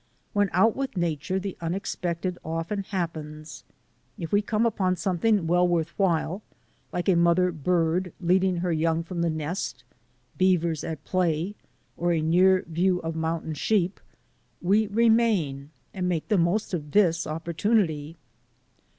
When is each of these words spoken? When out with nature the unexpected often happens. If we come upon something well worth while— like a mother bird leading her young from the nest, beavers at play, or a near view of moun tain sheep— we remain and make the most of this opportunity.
When 0.33 0.49
out 0.51 0.75
with 0.75 0.97
nature 0.97 1.37
the 1.39 1.55
unexpected 1.61 2.39
often 2.43 2.81
happens. 2.85 3.63
If 4.17 4.31
we 4.31 4.41
come 4.41 4.65
upon 4.65 4.95
something 4.95 5.45
well 5.45 5.67
worth 5.67 5.89
while— 5.99 6.41
like 6.91 7.07
a 7.07 7.13
mother 7.15 7.51
bird 7.51 8.11
leading 8.19 8.57
her 8.65 8.71
young 8.71 9.03
from 9.03 9.21
the 9.21 9.29
nest, 9.29 9.83
beavers 10.39 10.83
at 10.83 11.03
play, 11.05 11.53
or 11.97 12.13
a 12.13 12.19
near 12.23 12.63
view 12.67 12.97
of 13.03 13.15
moun 13.15 13.43
tain 13.43 13.53
sheep— 13.53 13.99
we 14.59 14.87
remain 14.87 15.69
and 15.93 16.09
make 16.09 16.29
the 16.29 16.37
most 16.39 16.73
of 16.73 16.93
this 16.93 17.27
opportunity. 17.27 18.17